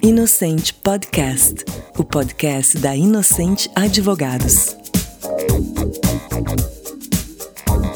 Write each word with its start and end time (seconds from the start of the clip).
Inocente 0.00 0.72
Podcast, 0.72 1.64
o 1.98 2.04
podcast 2.04 2.78
da 2.78 2.94
Inocente 2.94 3.68
Advogados. 3.74 4.76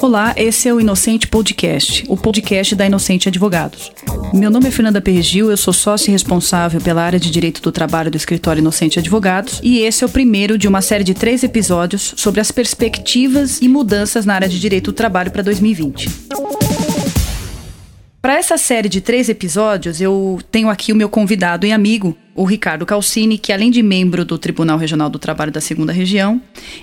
Olá, 0.03 0.35
esse 0.37 0.69
é 0.69 0.75
o 0.75 0.81
Inocente 0.81 1.29
Podcast, 1.29 2.05
o 2.09 2.17
podcast 2.17 2.75
da 2.75 2.85
Inocente 2.85 3.29
Advogados. 3.29 3.93
Meu 4.35 4.51
nome 4.51 4.67
é 4.67 4.71
Fernanda 4.73 5.01
Pergil, 5.01 5.53
eu 5.53 5.57
sou 5.57 5.73
sócia 5.73 6.11
responsável 6.11 6.81
pela 6.81 7.03
área 7.03 7.21
de 7.21 7.31
Direito 7.31 7.63
do 7.63 7.71
Trabalho 7.71 8.11
do 8.11 8.17
Escritório 8.17 8.61
Inocente 8.61 8.99
Advogados 8.99 9.61
e 9.63 9.79
esse 9.79 10.03
é 10.03 10.07
o 10.07 10.11
primeiro 10.11 10.59
de 10.59 10.67
uma 10.67 10.83
série 10.83 11.05
de 11.05 11.15
três 11.15 11.45
episódios 11.45 12.13
sobre 12.17 12.41
as 12.41 12.51
perspectivas 12.51 13.61
e 13.63 13.69
mudanças 13.69 14.27
na 14.27 14.35
área 14.35 14.49
de 14.49 14.59
Direito 14.59 14.91
do 14.91 14.97
Trabalho 14.97 15.31
para 15.31 15.45
2020. 15.45 16.60
Para 18.21 18.37
essa 18.37 18.59
série 18.59 18.89
de 18.89 19.01
três 19.01 19.31
episódios, 19.31 19.99
eu 19.99 20.39
tenho 20.53 20.69
aqui 20.69 20.93
o 20.93 20.97
meu 20.97 21.09
convidado 21.09 21.67
e 21.67 21.73
amigo, 21.73 22.15
o 22.35 22.45
Ricardo 22.45 22.85
Calcini, 22.85 23.39
que 23.39 23.51
além 23.51 23.71
de 23.71 23.83
membro 23.83 24.27
do 24.27 24.37
Tribunal 24.37 24.77
Regional 24.77 25.09
do 25.09 25.19
Trabalho 25.19 25.51
da 25.51 25.61
Segunda 25.61 25.91
Região, 25.91 26.41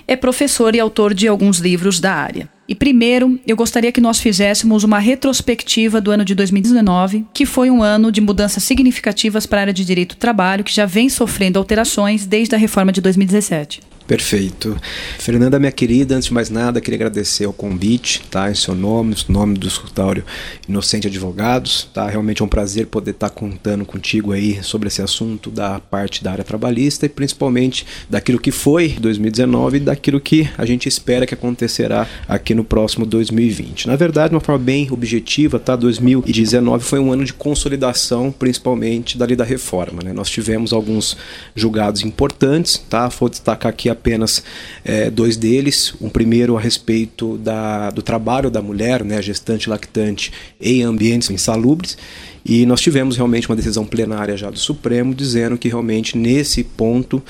é 0.08 0.16
professor 0.16 0.74
e 0.74 0.80
autor 0.80 1.14
de 1.14 1.28
alguns 1.28 1.58
livros 1.58 2.00
da 2.00 2.12
área. 2.12 2.48
E 2.68 2.74
primeiro, 2.74 3.38
eu 3.46 3.54
gostaria 3.54 3.92
que 3.92 4.00
nós 4.00 4.18
fizéssemos 4.18 4.82
uma 4.82 4.98
retrospectiva 4.98 6.00
do 6.00 6.10
ano 6.10 6.24
de 6.24 6.34
2019, 6.34 7.24
que 7.32 7.46
foi 7.46 7.70
um 7.70 7.84
ano 7.84 8.10
de 8.10 8.20
mudanças 8.20 8.64
significativas 8.64 9.46
para 9.46 9.60
a 9.60 9.62
área 9.62 9.72
de 9.72 9.84
direito 9.84 10.16
do 10.16 10.18
trabalho, 10.18 10.64
que 10.64 10.74
já 10.74 10.86
vem 10.86 11.08
sofrendo 11.08 11.56
alterações 11.56 12.26
desde 12.26 12.56
a 12.56 12.58
reforma 12.58 12.90
de 12.90 13.00
2017. 13.00 13.80
Perfeito. 14.08 14.74
Fernanda, 15.18 15.58
minha 15.58 15.70
querida, 15.70 16.14
antes 16.14 16.28
de 16.28 16.34
mais 16.34 16.48
nada, 16.48 16.80
queria 16.80 16.96
agradecer 16.96 17.46
o 17.46 17.52
convite, 17.52 18.22
tá? 18.30 18.50
Em 18.50 18.54
seu 18.54 18.74
nome, 18.74 19.14
em 19.28 19.30
nome 19.30 19.58
do 19.58 19.68
escritório 19.68 20.24
Inocente 20.66 21.06
Advogados, 21.06 21.90
tá? 21.92 22.08
Realmente 22.08 22.40
é 22.40 22.44
um 22.44 22.48
prazer 22.48 22.86
poder 22.86 23.10
estar 23.10 23.28
contando 23.28 23.84
contigo 23.84 24.32
aí 24.32 24.64
sobre 24.64 24.88
esse 24.88 25.02
assunto 25.02 25.50
da 25.50 25.78
parte 25.78 26.24
da 26.24 26.32
área 26.32 26.42
trabalhista 26.42 27.04
e 27.04 27.08
principalmente 27.10 27.84
daquilo 28.08 28.40
que 28.40 28.50
foi 28.50 28.96
2019 28.98 29.76
e 29.76 29.80
daquilo 29.80 30.18
que 30.18 30.48
a 30.56 30.64
gente 30.64 30.88
espera 30.88 31.26
que 31.26 31.34
acontecerá 31.34 32.08
aqui 32.26 32.54
no 32.54 32.64
próximo 32.64 33.04
2020. 33.04 33.88
Na 33.88 33.96
verdade, 33.96 34.30
de 34.30 34.36
uma 34.36 34.40
forma 34.40 34.64
bem 34.64 34.88
objetiva, 34.90 35.58
tá? 35.58 35.76
2019 35.76 36.82
foi 36.82 36.98
um 36.98 37.12
ano 37.12 37.26
de 37.26 37.34
consolidação, 37.34 38.32
principalmente 38.32 39.18
da 39.18 39.26
lei 39.26 39.36
da 39.36 39.44
reforma, 39.44 40.02
né? 40.02 40.14
Nós 40.14 40.30
tivemos 40.30 40.72
alguns 40.72 41.14
julgados 41.54 42.02
importantes, 42.02 42.78
tá? 42.88 43.06
Vou 43.08 43.28
destacar 43.28 43.68
aqui 43.68 43.90
a 43.90 43.97
apenas 43.98 44.42
é, 44.84 45.10
dois 45.10 45.36
deles. 45.36 45.92
Um 46.00 46.08
primeiro 46.08 46.56
a 46.56 46.60
respeito 46.60 47.36
da, 47.38 47.90
do 47.90 48.00
trabalho 48.00 48.50
da 48.50 48.62
mulher, 48.62 49.04
né, 49.04 49.20
gestante 49.20 49.68
lactante, 49.68 50.32
em 50.60 50.82
ambientes 50.82 51.28
insalubres, 51.30 51.98
e 52.44 52.64
nós 52.66 52.80
tivemos 52.80 53.16
realmente 53.16 53.48
uma 53.48 53.56
decisão 53.56 53.84
plenária 53.84 54.36
já 54.36 54.50
do 54.50 54.58
Supremo 54.58 55.14
dizendo 55.14 55.58
que 55.58 55.68
realmente 55.68 56.16
nesse 56.16 56.62
ponto 56.64 57.22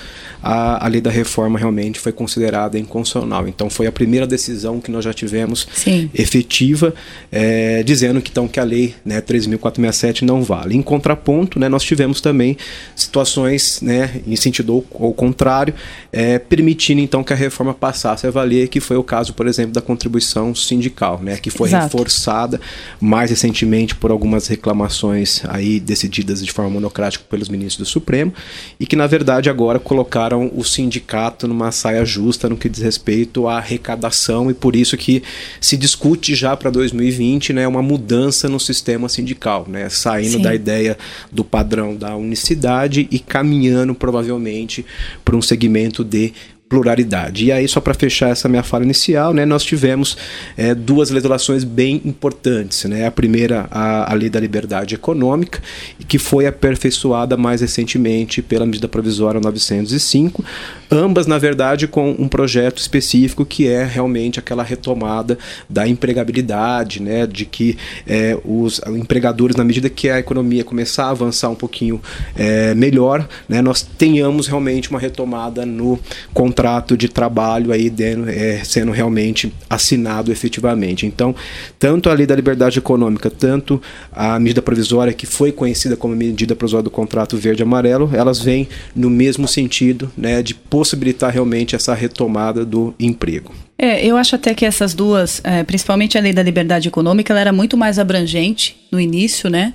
a, 0.42 0.84
a 0.84 0.88
lei 0.88 1.00
da 1.00 1.10
reforma 1.10 1.58
realmente 1.58 1.98
foi 1.98 2.12
considerada 2.12 2.78
inconstitucional. 2.78 3.48
Então 3.48 3.68
foi 3.68 3.86
a 3.86 3.92
primeira 3.92 4.26
decisão 4.26 4.80
que 4.80 4.90
nós 4.90 5.04
já 5.04 5.12
tivemos 5.12 5.66
Sim. 5.72 6.10
efetiva, 6.14 6.94
é, 7.32 7.82
dizendo 7.82 8.20
que, 8.20 8.30
então, 8.30 8.46
que 8.46 8.60
a 8.60 8.64
lei 8.64 8.94
né, 9.04 9.20
3.467 9.20 10.22
não 10.22 10.42
vale. 10.42 10.76
Em 10.76 10.82
contraponto, 10.82 11.58
né, 11.58 11.68
nós 11.68 11.82
tivemos 11.82 12.20
também 12.20 12.56
situações 12.94 13.80
né, 13.82 14.20
em 14.26 14.36
sentido 14.36 14.84
ao 15.00 15.12
contrário, 15.12 15.74
é, 16.12 16.38
permitindo 16.38 17.00
então 17.00 17.24
que 17.24 17.32
a 17.32 17.36
reforma 17.36 17.74
passasse 17.74 18.26
a 18.26 18.30
valer, 18.30 18.68
que 18.68 18.80
foi 18.80 18.96
o 18.96 19.02
caso, 19.02 19.32
por 19.34 19.46
exemplo, 19.46 19.72
da 19.72 19.80
contribuição 19.80 20.54
sindical, 20.54 21.20
né, 21.22 21.36
que 21.36 21.50
foi 21.50 21.68
Exato. 21.68 21.84
reforçada 21.84 22.60
mais 23.00 23.30
recentemente 23.30 23.94
por 23.94 24.10
algumas 24.10 24.46
reclamações 24.46 25.07
aí 25.48 25.80
decididas 25.80 26.44
de 26.44 26.52
forma 26.52 26.70
monocrática 26.70 27.24
pelos 27.28 27.48
ministros 27.48 27.88
do 27.88 27.90
Supremo 27.90 28.32
e 28.78 28.86
que 28.86 28.96
na 28.96 29.06
verdade 29.06 29.50
agora 29.50 29.78
colocaram 29.78 30.50
o 30.54 30.64
sindicato 30.64 31.46
numa 31.46 31.72
saia 31.72 32.04
justa 32.04 32.48
no 32.48 32.56
que 32.56 32.68
diz 32.68 32.82
respeito 32.82 33.46
à 33.46 33.58
arrecadação 33.58 34.50
e 34.50 34.54
por 34.54 34.74
isso 34.74 34.96
que 34.96 35.22
se 35.60 35.76
discute 35.76 36.34
já 36.34 36.56
para 36.56 36.70
2020 36.70 37.52
né, 37.52 37.66
uma 37.66 37.82
mudança 37.82 38.48
no 38.48 38.60
sistema 38.60 39.08
sindical, 39.08 39.66
né, 39.68 39.88
saindo 39.88 40.36
Sim. 40.36 40.42
da 40.42 40.54
ideia 40.54 40.98
do 41.30 41.44
padrão 41.44 41.94
da 41.96 42.16
unicidade 42.16 43.08
e 43.10 43.18
caminhando 43.18 43.94
provavelmente 43.94 44.84
para 45.24 45.36
um 45.36 45.42
segmento 45.42 46.04
de 46.04 46.32
pluralidade. 46.68 47.46
E 47.46 47.52
aí, 47.52 47.66
só 47.66 47.80
para 47.80 47.94
fechar 47.94 48.28
essa 48.28 48.48
minha 48.48 48.62
fala 48.62 48.84
inicial, 48.84 49.32
né, 49.32 49.46
nós 49.46 49.64
tivemos 49.64 50.16
é, 50.56 50.74
duas 50.74 51.10
legislações 51.10 51.64
bem 51.64 52.00
importantes. 52.04 52.84
Né? 52.84 53.06
A 53.06 53.10
primeira, 53.10 53.66
a, 53.70 54.12
a 54.12 54.14
Lei 54.14 54.28
da 54.28 54.38
Liberdade 54.38 54.94
Econômica, 54.94 55.60
que 56.06 56.18
foi 56.18 56.46
aperfeiçoada 56.46 57.36
mais 57.36 57.60
recentemente 57.60 58.42
pela 58.42 58.66
medida 58.66 58.86
provisória 58.86 59.40
905, 59.40 60.44
ambas, 60.90 61.26
na 61.26 61.38
verdade, 61.38 61.88
com 61.88 62.10
um 62.18 62.28
projeto 62.28 62.78
específico 62.78 63.44
que 63.44 63.66
é 63.66 63.84
realmente 63.84 64.38
aquela 64.38 64.62
retomada 64.62 65.38
da 65.68 65.88
empregabilidade, 65.88 67.00
né, 67.02 67.26
de 67.26 67.46
que 67.46 67.78
é, 68.06 68.38
os 68.44 68.80
empregadores, 68.88 69.56
na 69.56 69.64
medida 69.64 69.88
que 69.88 70.10
a 70.10 70.18
economia 70.18 70.64
começar 70.64 71.06
a 71.06 71.10
avançar 71.10 71.48
um 71.48 71.54
pouquinho 71.54 72.00
é, 72.36 72.74
melhor, 72.74 73.26
né, 73.48 73.62
nós 73.62 73.80
tenhamos 73.82 74.46
realmente 74.46 74.90
uma 74.90 74.98
retomada 74.98 75.64
no 75.64 75.98
contrato 76.34 76.57
contrato 76.58 76.96
de 76.96 77.08
trabalho 77.08 77.70
aí 77.70 77.88
dentro, 77.88 78.28
é, 78.28 78.64
sendo 78.64 78.90
realmente 78.90 79.52
assinado 79.70 80.32
efetivamente. 80.32 81.06
Então, 81.06 81.32
tanto 81.78 82.10
a 82.10 82.12
lei 82.12 82.26
da 82.26 82.34
liberdade 82.34 82.80
econômica, 82.80 83.30
tanto 83.30 83.80
a 84.10 84.40
medida 84.40 84.60
provisória 84.60 85.12
que 85.12 85.24
foi 85.24 85.52
conhecida 85.52 85.96
como 85.96 86.16
medida 86.16 86.56
provisória 86.56 86.82
do 86.82 86.90
contrato 86.90 87.36
verde 87.36 87.62
amarelo, 87.62 88.10
elas 88.12 88.40
vêm 88.40 88.68
no 88.94 89.08
mesmo 89.08 89.46
sentido, 89.46 90.10
né, 90.16 90.42
de 90.42 90.52
possibilitar 90.52 91.32
realmente 91.32 91.76
essa 91.76 91.94
retomada 91.94 92.64
do 92.64 92.92
emprego. 92.98 93.54
É, 93.78 94.04
eu 94.04 94.16
acho 94.16 94.34
até 94.34 94.52
que 94.52 94.66
essas 94.66 94.92
duas, 94.92 95.40
é, 95.44 95.62
principalmente 95.62 96.18
a 96.18 96.20
lei 96.20 96.32
da 96.32 96.42
liberdade 96.42 96.88
econômica, 96.88 97.32
ela 97.32 97.40
era 97.40 97.52
muito 97.52 97.76
mais 97.76 98.00
abrangente 98.00 98.76
no 98.90 98.98
início, 98.98 99.48
né? 99.48 99.72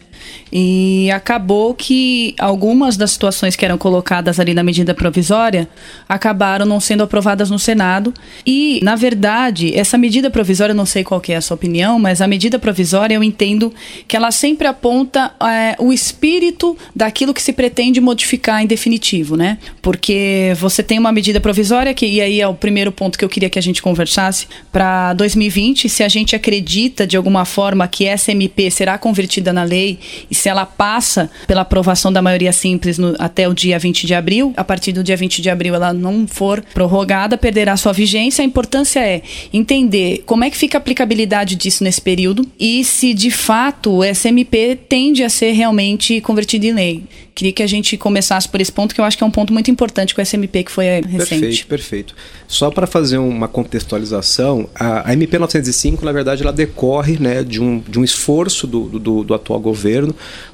E 0.51 1.09
acabou 1.11 1.73
que 1.73 2.35
algumas 2.37 2.95
das 2.95 3.11
situações 3.11 3.55
que 3.55 3.65
eram 3.65 3.77
colocadas 3.77 4.39
ali 4.39 4.53
na 4.53 4.63
medida 4.63 4.93
provisória 4.93 5.67
acabaram 6.07 6.65
não 6.65 6.79
sendo 6.79 7.03
aprovadas 7.03 7.49
no 7.49 7.57
Senado. 7.57 8.13
E, 8.45 8.79
na 8.83 8.95
verdade, 8.95 9.75
essa 9.77 9.97
medida 9.97 10.29
provisória, 10.29 10.73
não 10.73 10.85
sei 10.85 11.03
qual 11.03 11.21
é 11.27 11.35
a 11.35 11.41
sua 11.41 11.55
opinião, 11.55 11.97
mas 11.97 12.21
a 12.21 12.27
medida 12.27 12.59
provisória 12.59 13.15
eu 13.15 13.23
entendo 13.23 13.73
que 14.07 14.15
ela 14.15 14.31
sempre 14.31 14.67
aponta 14.67 15.31
é, 15.41 15.75
o 15.79 15.91
espírito 15.91 16.77
daquilo 16.95 17.33
que 17.33 17.41
se 17.41 17.53
pretende 17.53 17.99
modificar 17.99 18.61
em 18.61 18.67
definitivo, 18.67 19.35
né? 19.35 19.57
Porque 19.81 20.53
você 20.57 20.83
tem 20.83 20.99
uma 20.99 21.11
medida 21.11 21.39
provisória 21.39 21.93
que, 21.93 22.05
e 22.05 22.21
aí 22.21 22.41
é 22.41 22.47
o 22.47 22.53
primeiro 22.53 22.91
ponto 22.91 23.17
que 23.17 23.25
eu 23.25 23.29
queria 23.29 23.49
que 23.49 23.59
a 23.59 23.61
gente 23.61 23.81
conversasse, 23.81 24.47
para 24.71 25.13
2020, 25.13 25.89
se 25.89 26.03
a 26.03 26.09
gente 26.09 26.35
acredita 26.35 27.05
de 27.05 27.17
alguma 27.17 27.45
forma 27.45 27.87
que 27.87 28.05
essa 28.05 28.31
MP 28.31 28.69
será 28.71 28.97
convertida 28.97 29.53
na 29.53 29.63
lei 29.63 29.99
e 30.29 30.35
se 30.35 30.49
ela 30.49 30.65
passa 30.65 31.29
pela 31.47 31.61
aprovação 31.61 32.11
da 32.11 32.21
maioria 32.21 32.51
simples 32.51 32.97
no, 32.97 33.15
até 33.19 33.47
o 33.47 33.53
dia 33.53 33.77
20 33.79 34.05
de 34.05 34.13
abril, 34.13 34.53
a 34.55 34.63
partir 34.63 34.91
do 34.91 35.03
dia 35.03 35.17
20 35.17 35.41
de 35.41 35.49
abril 35.49 35.75
ela 35.75 35.93
não 35.93 36.27
for 36.27 36.63
prorrogada, 36.73 37.37
perderá 37.37 37.75
sua 37.77 37.93
vigência. 37.93 38.41
A 38.41 38.45
importância 38.45 38.99
é 38.99 39.21
entender 39.51 40.23
como 40.25 40.43
é 40.43 40.49
que 40.49 40.57
fica 40.57 40.77
a 40.77 40.79
aplicabilidade 40.79 41.55
disso 41.55 41.83
nesse 41.83 42.01
período 42.01 42.45
e 42.59 42.83
se 42.83 43.13
de 43.13 43.31
fato 43.31 43.91
o 43.91 44.03
SMP 44.03 44.75
tende 44.75 45.23
a 45.23 45.29
ser 45.29 45.51
realmente 45.51 46.21
convertido 46.21 46.65
em 46.65 46.73
lei. 46.73 47.03
Queria 47.35 47.51
que 47.51 47.63
a 47.63 47.67
gente 47.67 47.97
começasse 47.97 48.47
por 48.47 48.61
esse 48.61 48.71
ponto, 48.71 48.93
que 48.93 49.01
eu 49.01 49.05
acho 49.05 49.17
que 49.17 49.23
é 49.23 49.27
um 49.27 49.31
ponto 49.31 49.51
muito 49.51 49.71
importante 49.71 50.13
com 50.13 50.21
o 50.21 50.25
SMP 50.25 50.63
que 50.63 50.71
foi 50.71 50.85
recente. 51.01 51.39
Perfeito, 51.39 51.67
perfeito. 51.67 52.15
Só 52.47 52.69
para 52.69 52.85
fazer 52.85 53.17
uma 53.17 53.47
contextualização, 53.47 54.69
a, 54.75 55.09
a, 55.09 55.13
MP 55.13 55.39
905, 55.39 56.05
na 56.05 56.11
verdade, 56.11 56.43
ela 56.43 56.53
decorre 56.53 57.17
né, 57.19 57.43
de, 57.43 57.59
um, 57.59 57.79
de 57.79 57.97
um 57.97 58.03
esforço 58.03 58.67
do, 58.67 58.99
do, 58.99 59.23
do 59.23 59.33
atual 59.33 59.59
governo 59.59 60.02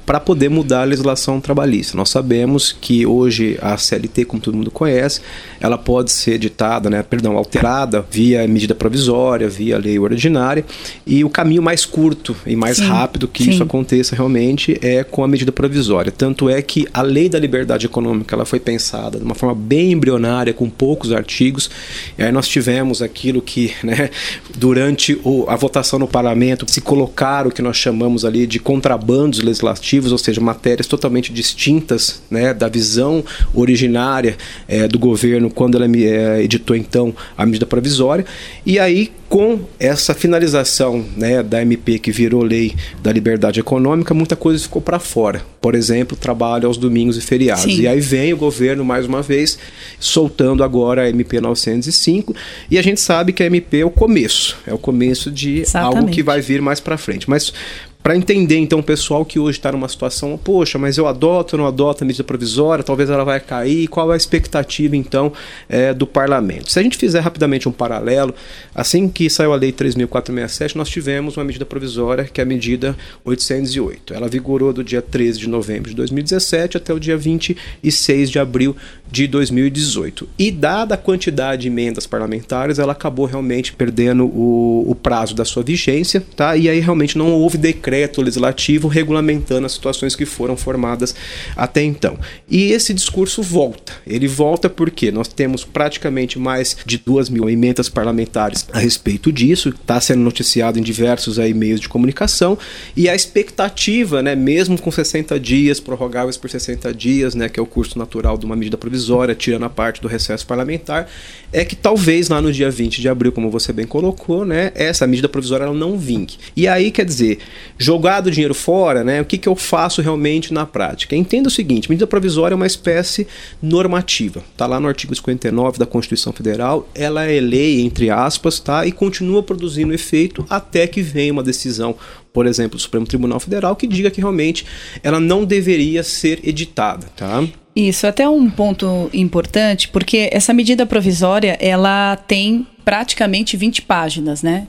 para 0.04 0.20
poder 0.20 0.48
mudar 0.48 0.82
a 0.82 0.84
legislação 0.84 1.40
trabalhista. 1.40 1.96
Nós 1.96 2.10
sabemos 2.10 2.76
que 2.78 3.06
hoje 3.06 3.58
a 3.62 3.76
CLT, 3.76 4.24
como 4.24 4.42
todo 4.42 4.56
mundo 4.56 4.70
conhece, 4.70 5.20
ela 5.60 5.78
pode 5.78 6.10
ser 6.12 6.32
editada, 6.32 6.90
né, 6.90 7.02
perdão, 7.02 7.36
alterada 7.36 8.04
via 8.10 8.46
medida 8.46 8.74
provisória, 8.74 9.48
via 9.48 9.78
lei 9.78 9.98
ordinária, 9.98 10.64
e 11.06 11.24
o 11.24 11.30
caminho 11.30 11.62
mais 11.62 11.84
curto 11.84 12.36
e 12.46 12.56
mais 12.56 12.78
sim, 12.78 12.84
rápido 12.84 13.28
que 13.28 13.44
sim. 13.44 13.50
isso 13.50 13.62
aconteça 13.62 14.16
realmente 14.16 14.78
é 14.82 15.04
com 15.04 15.22
a 15.24 15.28
medida 15.28 15.52
provisória. 15.52 16.12
Tanto 16.12 16.48
é 16.48 16.60
que 16.60 16.86
a 16.92 17.02
lei 17.02 17.28
da 17.28 17.38
liberdade 17.38 17.86
econômica 17.86 18.34
ela 18.34 18.44
foi 18.44 18.60
pensada 18.60 19.18
de 19.18 19.24
uma 19.24 19.34
forma 19.34 19.54
bem 19.54 19.92
embrionária, 19.92 20.52
com 20.52 20.68
poucos 20.68 21.12
artigos. 21.12 21.70
E 22.18 22.22
aí 22.22 22.32
nós 22.32 22.48
tivemos 22.48 23.02
aquilo 23.02 23.40
que, 23.40 23.72
né, 23.82 24.10
durante 24.56 25.18
o, 25.24 25.44
a 25.48 25.56
votação 25.56 25.98
no 25.98 26.08
parlamento, 26.08 26.70
se 26.70 26.80
colocar 26.80 27.46
o 27.46 27.50
que 27.50 27.62
nós 27.62 27.76
chamamos 27.76 28.24
ali 28.24 28.46
de 28.46 28.58
contrabandos 28.58 29.39
legislativos, 29.42 30.12
ou 30.12 30.18
seja, 30.18 30.40
matérias 30.40 30.86
totalmente 30.86 31.32
distintas 31.32 32.22
né, 32.30 32.52
da 32.54 32.68
visão 32.68 33.24
originária 33.54 34.36
é, 34.68 34.86
do 34.86 34.98
governo 34.98 35.50
quando 35.50 35.76
ela 35.76 35.86
é, 35.96 36.42
editou 36.42 36.76
então 36.76 37.14
a 37.36 37.44
medida 37.44 37.66
provisória. 37.66 38.24
E 38.64 38.78
aí, 38.78 39.10
com 39.28 39.60
essa 39.78 40.12
finalização 40.12 41.04
né, 41.16 41.40
da 41.42 41.62
MP 41.62 42.00
que 42.00 42.10
virou 42.10 42.42
lei 42.42 42.74
da 43.00 43.12
liberdade 43.12 43.60
econômica, 43.60 44.12
muita 44.12 44.34
coisa 44.34 44.62
ficou 44.62 44.82
para 44.82 44.98
fora. 44.98 45.42
Por 45.60 45.74
exemplo, 45.74 46.16
trabalho 46.16 46.66
aos 46.66 46.76
domingos 46.76 47.16
e 47.16 47.20
feriados. 47.20 47.62
Sim. 47.62 47.82
E 47.82 47.86
aí 47.86 48.00
vem 48.00 48.32
o 48.32 48.36
governo 48.36 48.84
mais 48.84 49.06
uma 49.06 49.22
vez 49.22 49.56
soltando 50.00 50.64
agora 50.64 51.02
a 51.02 51.08
MP 51.08 51.40
905 51.40 52.34
e 52.70 52.78
a 52.78 52.82
gente 52.82 53.00
sabe 53.00 53.32
que 53.32 53.42
a 53.42 53.46
MP 53.46 53.80
é 53.80 53.84
o 53.84 53.90
começo, 53.90 54.56
é 54.66 54.74
o 54.74 54.78
começo 54.78 55.30
de 55.30 55.60
Exatamente. 55.60 55.96
algo 55.98 56.10
que 56.10 56.22
vai 56.22 56.40
vir 56.40 56.60
mais 56.60 56.80
para 56.80 56.98
frente. 56.98 57.30
Mas 57.30 57.52
para 58.02 58.16
entender 58.16 58.56
então 58.56 58.78
o 58.78 58.82
pessoal 58.82 59.24
que 59.26 59.38
hoje 59.38 59.58
está 59.58 59.70
numa 59.70 59.88
situação, 59.88 60.38
poxa, 60.42 60.78
mas 60.78 60.96
eu 60.96 61.06
adoto 61.06 61.54
ou 61.54 61.60
não 61.60 61.68
adoto 61.68 62.02
a 62.02 62.06
medida 62.06 62.24
provisória, 62.24 62.82
talvez 62.82 63.10
ela 63.10 63.24
vai 63.24 63.38
cair, 63.38 63.88
qual 63.88 64.10
é 64.10 64.14
a 64.14 64.16
expectativa 64.16 64.96
então 64.96 65.32
é, 65.68 65.92
do 65.92 66.06
parlamento? 66.06 66.72
Se 66.72 66.78
a 66.78 66.82
gente 66.82 66.96
fizer 66.96 67.20
rapidamente 67.20 67.68
um 67.68 67.72
paralelo, 67.72 68.34
assim 68.74 69.06
que 69.06 69.28
saiu 69.28 69.52
a 69.52 69.56
lei 69.56 69.70
3.467, 69.70 70.76
nós 70.76 70.88
tivemos 70.88 71.36
uma 71.36 71.44
medida 71.44 71.66
provisória 71.66 72.24
que 72.24 72.40
é 72.40 72.44
a 72.44 72.46
medida 72.46 72.96
808. 73.22 74.14
Ela 74.14 74.28
vigorou 74.28 74.72
do 74.72 74.82
dia 74.82 75.02
13 75.02 75.38
de 75.38 75.48
novembro 75.48 75.90
de 75.90 75.96
2017 75.96 76.78
até 76.78 76.94
o 76.94 76.98
dia 76.98 77.18
26 77.18 78.30
de 78.30 78.38
abril 78.38 78.74
de 79.10 79.26
2018. 79.26 80.26
E 80.38 80.50
dada 80.50 80.94
a 80.94 80.98
quantidade 80.98 81.62
de 81.62 81.68
emendas 81.68 82.06
parlamentares, 82.06 82.78
ela 82.78 82.92
acabou 82.92 83.26
realmente 83.26 83.74
perdendo 83.74 84.24
o, 84.24 84.86
o 84.88 84.94
prazo 84.94 85.34
da 85.34 85.44
sua 85.44 85.62
vigência, 85.62 86.24
tá? 86.34 86.56
E 86.56 86.68
aí 86.68 86.80
realmente 86.80 87.18
não 87.18 87.32
houve 87.32 87.58
decreto 87.58 87.89
decreto 87.90 88.22
legislativo 88.22 88.88
regulamentando 88.88 89.66
as 89.66 89.72
situações 89.72 90.14
que 90.14 90.24
foram 90.24 90.56
formadas 90.56 91.14
até 91.56 91.82
então. 91.82 92.18
E 92.48 92.72
esse 92.72 92.92
discurso 92.94 93.42
volta. 93.42 93.92
Ele 94.06 94.28
volta 94.28 94.68
porque 94.68 95.10
nós 95.10 95.28
temos 95.28 95.64
praticamente 95.64 96.38
mais 96.38 96.76
de 96.84 96.98
duas 96.98 97.28
mil 97.28 97.48
emendas 97.48 97.88
parlamentares 97.88 98.66
a 98.72 98.78
respeito 98.78 99.32
disso, 99.32 99.70
está 99.70 100.00
sendo 100.00 100.20
noticiado 100.20 100.78
em 100.78 100.82
diversos 100.82 101.38
aí 101.38 101.54
meios 101.54 101.80
de 101.80 101.88
comunicação, 101.88 102.58
e 102.96 103.08
a 103.08 103.14
expectativa, 103.14 104.22
né, 104.22 104.34
mesmo 104.34 104.80
com 104.80 104.90
60 104.90 105.38
dias, 105.38 105.80
prorrogáveis 105.80 106.36
por 106.36 106.50
60 106.50 106.92
dias, 106.94 107.34
né, 107.34 107.48
que 107.48 107.58
é 107.58 107.62
o 107.62 107.66
curso 107.66 107.98
natural 107.98 108.36
de 108.36 108.46
uma 108.46 108.56
medida 108.56 108.76
provisória, 108.76 109.34
tirando 109.34 109.64
a 109.64 109.70
parte 109.70 110.00
do 110.00 110.08
recesso 110.08 110.46
parlamentar, 110.46 111.08
é 111.52 111.64
que 111.64 111.74
talvez 111.74 112.28
lá 112.28 112.40
no 112.40 112.52
dia 112.52 112.70
20 112.70 113.00
de 113.00 113.08
abril, 113.08 113.32
como 113.32 113.50
você 113.50 113.72
bem 113.72 113.86
colocou, 113.86 114.44
né, 114.44 114.72
essa 114.74 115.06
medida 115.06 115.28
provisória 115.28 115.64
ela 115.64 115.74
não 115.74 115.98
vingue. 115.98 116.36
E 116.56 116.66
aí, 116.68 116.90
quer 116.90 117.04
dizer, 117.04 117.38
jogado 117.80 118.26
o 118.26 118.30
dinheiro 118.30 118.54
fora, 118.54 119.02
né, 119.02 119.22
o 119.22 119.24
que, 119.24 119.38
que 119.38 119.48
eu 119.48 119.56
faço 119.56 120.02
realmente 120.02 120.52
na 120.52 120.66
prática? 120.66 121.16
Entenda 121.16 121.48
o 121.48 121.50
seguinte, 121.50 121.88
medida 121.88 122.06
provisória 122.06 122.54
é 122.54 122.56
uma 122.56 122.66
espécie 122.66 123.26
normativa. 123.62 124.44
Está 124.52 124.66
lá 124.66 124.78
no 124.78 124.86
artigo 124.86 125.14
59 125.14 125.78
da 125.78 125.86
Constituição 125.86 126.30
Federal, 126.30 126.86
ela 126.94 127.24
é 127.24 127.40
lei, 127.40 127.80
entre 127.80 128.10
aspas, 128.10 128.60
tá, 128.60 128.86
e 128.86 128.92
continua 128.92 129.42
produzindo 129.42 129.94
efeito 129.94 130.44
até 130.50 130.86
que 130.86 131.00
venha 131.00 131.32
uma 131.32 131.42
decisão 131.42 131.96
por 132.32 132.46
exemplo, 132.46 132.76
do 132.76 132.80
Supremo 132.80 133.04
Tribunal 133.04 133.40
Federal, 133.40 133.74
que 133.74 133.88
diga 133.88 134.08
que 134.08 134.20
realmente 134.20 134.64
ela 135.02 135.18
não 135.18 135.44
deveria 135.44 136.04
ser 136.04 136.38
editada, 136.44 137.08
tá? 137.16 137.44
Isso, 137.74 138.06
até 138.06 138.28
um 138.28 138.48
ponto 138.48 139.10
importante, 139.12 139.88
porque 139.88 140.28
essa 140.32 140.54
medida 140.54 140.86
provisória, 140.86 141.58
ela 141.60 142.16
tem 142.16 142.64
praticamente 142.84 143.56
20 143.56 143.82
páginas, 143.82 144.44
né? 144.44 144.68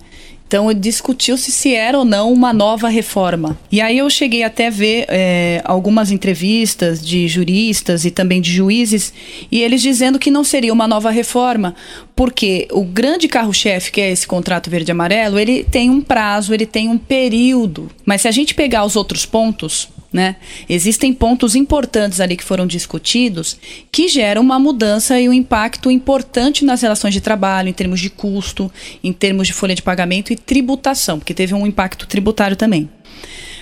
Então 0.51 0.73
discutiu-se 0.73 1.49
se 1.49 1.73
era 1.73 1.97
ou 1.97 2.03
não 2.03 2.33
uma 2.33 2.51
nova 2.51 2.89
reforma. 2.89 3.57
E 3.71 3.79
aí 3.79 3.99
eu 3.99 4.09
cheguei 4.09 4.43
até 4.43 4.69
ver 4.69 5.05
é, 5.07 5.61
algumas 5.63 6.11
entrevistas 6.11 7.01
de 7.01 7.25
juristas 7.25 8.03
e 8.03 8.11
também 8.11 8.41
de 8.41 8.51
juízes, 8.51 9.13
e 9.49 9.61
eles 9.61 9.81
dizendo 9.81 10.19
que 10.19 10.29
não 10.29 10.43
seria 10.43 10.73
uma 10.73 10.89
nova 10.89 11.09
reforma, 11.09 11.73
porque 12.13 12.67
o 12.69 12.83
grande 12.83 13.29
carro-chefe, 13.29 13.93
que 13.93 14.01
é 14.01 14.11
esse 14.11 14.27
contrato 14.27 14.69
verde-amarelo, 14.69 15.39
ele 15.39 15.63
tem 15.63 15.89
um 15.89 16.01
prazo, 16.01 16.53
ele 16.53 16.65
tem 16.65 16.89
um 16.89 16.97
período. 16.97 17.89
Mas 18.05 18.23
se 18.23 18.27
a 18.27 18.31
gente 18.31 18.53
pegar 18.53 18.83
os 18.83 18.97
outros 18.97 19.25
pontos, 19.25 19.87
né? 20.11 20.35
Existem 20.67 21.13
pontos 21.13 21.55
importantes 21.55 22.19
ali 22.19 22.35
que 22.35 22.43
foram 22.43 22.67
discutidos 22.67 23.57
que 23.91 24.07
geram 24.07 24.41
uma 24.41 24.59
mudança 24.59 25.19
e 25.19 25.29
um 25.29 25.33
impacto 25.33 25.89
importante 25.89 26.65
nas 26.65 26.81
relações 26.81 27.13
de 27.13 27.21
trabalho, 27.21 27.69
em 27.69 27.73
termos 27.73 27.99
de 27.99 28.09
custo, 28.09 28.71
em 29.03 29.13
termos 29.13 29.47
de 29.47 29.53
folha 29.53 29.75
de 29.75 29.81
pagamento 29.81 30.33
e 30.33 30.35
tributação, 30.35 31.17
porque 31.17 31.33
teve 31.33 31.53
um 31.53 31.65
impacto 31.65 32.05
tributário 32.05 32.57
também. 32.57 32.89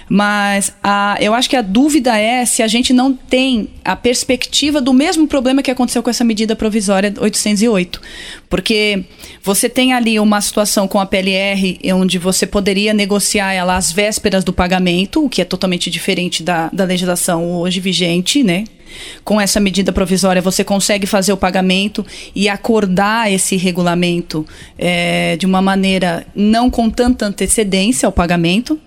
Mas 0.10 0.74
a, 0.82 1.16
eu 1.22 1.36
acho 1.36 1.48
que 1.48 1.56
a 1.56 1.62
dúvida 1.62 2.18
é 2.18 2.44
se 2.44 2.64
a 2.64 2.68
gente 2.68 2.92
não 2.92 3.14
tem 3.14 3.70
a 3.86 3.96
perspectiva 3.96 4.82
do 4.82 4.92
mesmo 4.92 5.28
problema 5.28 5.62
que 5.62 5.70
aconteceu 5.70 6.02
com 6.02 6.10
essa 6.10 6.24
medida 6.24 6.56
provisória 6.56 7.14
808. 7.16 8.02
Porque 8.50 9.06
você 9.44 9.70
tem 9.70 9.94
ali 9.94 10.20
uma 10.20 10.42
situação 10.42 10.88
com 10.88 11.00
a 11.00 11.06
PLR 11.06 11.80
onde 11.94 12.18
você 12.18 12.48
poderia 12.48 12.92
negociar 12.94 13.54
ela 13.54 13.78
às 13.78 13.92
vésperas 13.92 14.44
do 14.44 14.52
pagamento, 14.52 15.24
o 15.24 15.30
que 15.30 15.44
é 15.44 15.46
totalmente 15.46 15.92
diferente 15.92 16.42
da, 16.42 16.70
da 16.74 16.86
legislação 16.86 17.52
hoje 17.54 17.80
vigente, 17.80 18.44
né? 18.44 18.64
Com 19.24 19.40
essa 19.40 19.60
medida 19.60 19.92
provisória, 19.92 20.42
você 20.42 20.64
consegue 20.64 21.06
fazer 21.06 21.32
o 21.32 21.38
pagamento 21.38 22.06
e 22.36 22.50
acordar 22.50 23.32
esse 23.32 23.56
regulamento 23.56 24.46
é, 24.78 25.38
de 25.38 25.46
uma 25.46 25.62
maneira 25.62 26.26
não 26.36 26.70
com 26.70 26.90
tanta 26.90 27.26
antecedência 27.26 28.08
ao 28.08 28.12
pagamento. 28.12 28.80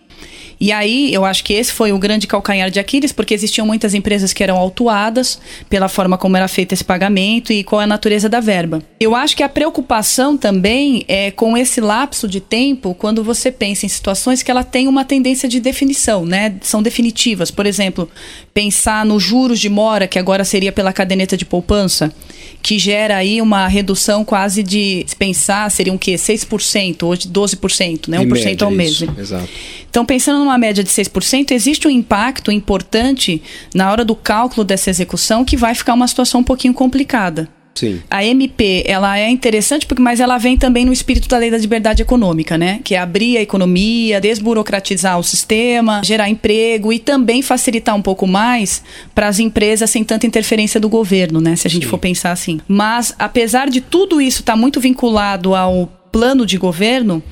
E 0.63 0.71
aí, 0.71 1.13
eu 1.13 1.25
acho 1.25 1.43
que 1.43 1.55
esse 1.55 1.73
foi 1.73 1.91
o 1.91 1.99
grande 1.99 2.29
calcanhar 2.29 2.71
de 2.71 2.79
Aquiles, 2.79 3.11
porque 3.11 3.35
existiam 3.35 3.67
muitas 3.67 3.95
empresas 3.95 4.33
que 4.33 4.45
eram 4.45 4.57
autuadas 4.57 5.41
pela 5.69 5.89
forma 5.89 6.17
como 6.17 6.37
era 6.37 6.47
feito 6.47 6.73
esse 6.73 6.85
pagamento 6.85 7.53
e 7.53 7.65
qual 7.65 7.81
é 7.81 7.85
a 7.85 7.87
natureza 7.89 8.29
da 8.29 8.39
verba. 8.39 8.81
Eu 9.01 9.17
acho 9.17 9.37
que 9.37 9.43
a 9.43 9.49
preocupação 9.49 10.39
também 10.39 11.05
é 11.09 11.33
com 11.33 11.57
esse 11.57 11.81
lapso 11.81 12.29
de 12.29 12.39
tempo 12.39 12.95
quando 12.95 13.25
você 13.25 13.51
pensa 13.51 13.87
em 13.87 13.89
situações 13.89 14.41
que 14.41 14.53
ela 14.53 14.63
tem 14.63 14.87
uma 14.87 15.05
tendência 15.05 15.49
de 15.49 15.59
definição, 15.59 16.25
né? 16.25 16.55
São 16.61 16.81
definitivas. 16.81 17.51
Por 17.51 17.67
exemplo, 17.67 18.09
pensar 18.55 19.05
nos 19.05 19.21
juros 19.21 19.59
de 19.59 19.69
mora, 19.69 20.07
que 20.07 20.17
agora 20.17 20.45
seria 20.45 20.71
pela 20.71 20.93
caderneta 20.93 21.37
de 21.37 21.45
poupança 21.45 22.15
que 22.63 22.79
gera 22.79 23.17
aí 23.17 23.43
uma 23.43 23.67
redução 23.67 24.25
quase 24.25 24.63
de, 24.63 25.05
se 25.07 25.17
pensar, 25.17 25.69
seriam 25.71 25.97
o 25.97 25.99
quê? 25.99 26.15
6%, 26.15 27.03
hoje 27.03 27.29
12%, 27.29 28.09
né? 28.09 28.19
1% 28.19 28.45
média, 28.45 28.65
ao 28.65 28.71
mês. 28.71 29.03
Exato. 29.19 29.49
Então, 29.91 30.07
pensando 30.07 30.39
numa 30.39 30.52
média 30.59 30.83
de 30.83 30.91
6%, 30.91 31.51
existe 31.51 31.87
um 31.87 31.91
impacto 31.91 32.51
importante 32.51 33.43
na 33.75 33.91
hora 33.91 34.05
do 34.05 34.15
cálculo 34.15 34.65
dessa 34.65 34.91
execução 34.91 35.45
que 35.45 35.57
vai 35.57 35.75
ficar 35.75 35.95
uma 35.95 36.09
situação 36.09 36.41
um 36.41 36.45
pouquinho 36.45 36.75
complicada. 36.75 37.49
Sim. 37.75 38.03
A 38.11 38.25
MP, 38.25 38.85
ela 38.87 39.19
é 39.19 39.29
interessante, 39.31 39.87
porque, 39.87 40.03
mas 40.03 40.21
ela 40.21 40.39
vem 40.39 40.57
também 40.57 40.85
no 40.85 40.93
espírito 40.93 41.29
da 41.29 41.39
lei 41.39 41.51
da 41.51 41.57
liberdade 41.57 42.03
econômica, 42.03 42.59
né? 42.59 42.81
Que 42.85 42.95
é 42.95 42.99
abrir 42.99 43.39
a 43.39 43.43
economia, 43.43 44.21
desburocratizar 44.21 45.19
o 45.19 45.23
sistema, 45.23 46.03
gerar 46.05 46.29
emprego 46.29 46.93
e 46.93 46.99
também 46.99 47.43
facilitar 47.43 47.97
um 47.97 48.03
pouco 48.03 48.27
mais 48.27 48.83
para 49.15 49.29
as 49.29 49.39
empresas 49.39 49.91
sem 49.91 50.05
tanta 50.05 50.27
interferência 50.27 50.79
do 50.79 50.89
governo, 50.89 51.41
né? 51.41 51.57
Se 51.57 51.67
a 51.67 51.71
gente 51.71 51.85
Sim. 51.85 51.91
for 51.91 51.99
pensar 51.99 52.33
assim. 52.33 52.61
Mas, 52.69 53.15
apesar 53.19 53.69
de 53.69 53.81
tudo 53.81 54.21
isso 54.21 54.41
estar 54.41 54.53
tá 54.53 54.59
muito 54.59 54.81
vinculado 54.81 55.55
ao 55.55 55.87
plano 56.13 56.45
de 56.45 56.59
governo, 56.59 57.23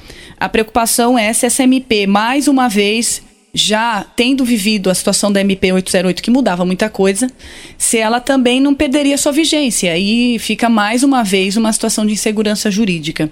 a 0.41 0.49
preocupação 0.49 1.19
é 1.19 1.31
se 1.35 1.45
essa 1.45 1.63
MP, 1.63 2.07
mais 2.07 2.49
uma 2.49 2.67
vez, 2.67 3.23
já 3.53 4.05
tendo 4.17 4.45
vivido 4.45 4.89
a 4.89 4.95
situação 4.95 5.31
da 5.31 5.41
MP 5.41 5.73
808 5.73 6.23
que 6.23 6.31
mudava 6.31 6.65
muita 6.65 6.89
coisa, 6.89 7.31
se 7.77 7.99
ela 7.99 8.21
também 8.21 8.61
não 8.61 8.75
perderia 8.75 9.19
sua 9.19 9.33
vigência 9.33 9.99
e 9.99 10.39
fica 10.39 10.69
mais 10.69 11.03
uma 11.03 11.23
vez 11.23 11.57
uma 11.57 11.73
situação 11.73 12.07
de 12.07 12.13
insegurança 12.13 12.71
jurídica. 12.71 13.31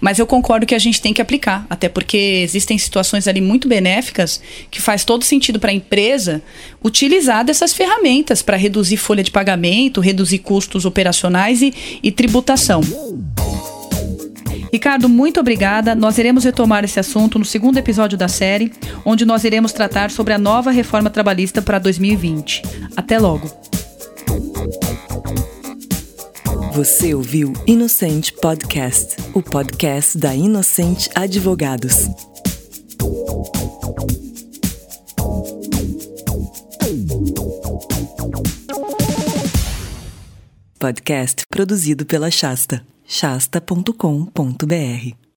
Mas 0.00 0.18
eu 0.18 0.26
concordo 0.26 0.64
que 0.64 0.74
a 0.74 0.78
gente 0.78 1.02
tem 1.02 1.12
que 1.12 1.20
aplicar, 1.20 1.66
até 1.68 1.88
porque 1.88 2.16
existem 2.16 2.78
situações 2.78 3.26
ali 3.26 3.40
muito 3.40 3.68
benéficas 3.68 4.40
que 4.70 4.80
faz 4.80 5.04
todo 5.04 5.24
sentido 5.24 5.58
para 5.58 5.70
a 5.70 5.74
empresa 5.74 6.40
utilizar 6.82 7.44
dessas 7.44 7.74
ferramentas 7.74 8.40
para 8.40 8.56
reduzir 8.56 8.96
folha 8.96 9.22
de 9.22 9.30
pagamento, 9.30 10.00
reduzir 10.00 10.38
custos 10.38 10.84
operacionais 10.84 11.60
e, 11.62 11.74
e 12.02 12.12
tributação. 12.12 12.80
Ricardo, 14.72 15.08
muito 15.08 15.40
obrigada. 15.40 15.94
Nós 15.94 16.18
iremos 16.18 16.44
retomar 16.44 16.84
esse 16.84 17.00
assunto 17.00 17.38
no 17.38 17.44
segundo 17.44 17.78
episódio 17.78 18.18
da 18.18 18.28
série, 18.28 18.72
onde 19.04 19.24
nós 19.24 19.44
iremos 19.44 19.72
tratar 19.72 20.10
sobre 20.10 20.34
a 20.34 20.38
nova 20.38 20.70
reforma 20.70 21.10
trabalhista 21.10 21.62
para 21.62 21.78
2020. 21.78 22.62
Até 22.96 23.18
logo. 23.18 23.50
Você 26.72 27.14
ouviu 27.14 27.52
Inocente 27.66 28.32
Podcast, 28.32 29.16
o 29.34 29.42
podcast 29.42 30.16
da 30.16 30.34
Inocente 30.34 31.10
Advogados. 31.14 32.08
Podcast 40.78 41.42
produzido 41.50 42.06
pela 42.06 42.30
Shasta 42.30 42.84
shasta.com.br 43.08 45.27